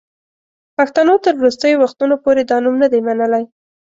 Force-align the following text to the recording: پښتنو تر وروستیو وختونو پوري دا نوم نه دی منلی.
پښتنو 0.77 1.13
تر 1.25 1.33
وروستیو 1.37 1.81
وختونو 1.83 2.15
پوري 2.23 2.43
دا 2.49 2.57
نوم 2.63 2.75
نه 2.83 2.87
دی 2.91 2.99
منلی. 3.07 3.43